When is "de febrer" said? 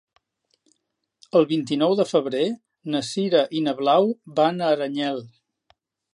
1.99-2.47